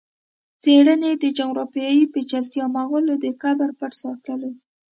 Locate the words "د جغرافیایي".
1.23-2.03